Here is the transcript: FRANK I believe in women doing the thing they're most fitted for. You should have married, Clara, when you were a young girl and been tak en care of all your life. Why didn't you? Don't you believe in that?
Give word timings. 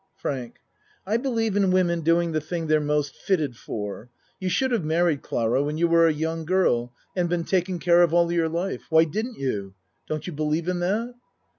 FRANK 0.15 0.55
I 1.05 1.17
believe 1.17 1.55
in 1.55 1.69
women 1.69 2.01
doing 2.01 2.31
the 2.31 2.41
thing 2.41 2.65
they're 2.65 2.79
most 2.79 3.15
fitted 3.15 3.55
for. 3.55 4.09
You 4.39 4.49
should 4.49 4.71
have 4.71 4.83
married, 4.83 5.21
Clara, 5.21 5.61
when 5.63 5.77
you 5.77 5.87
were 5.87 6.07
a 6.07 6.11
young 6.11 6.43
girl 6.43 6.91
and 7.15 7.29
been 7.29 7.43
tak 7.43 7.69
en 7.69 7.77
care 7.77 8.01
of 8.01 8.11
all 8.11 8.31
your 8.31 8.49
life. 8.49 8.85
Why 8.89 9.03
didn't 9.03 9.37
you? 9.37 9.75
Don't 10.07 10.25
you 10.25 10.33
believe 10.33 10.67
in 10.67 10.79
that? 10.79 11.13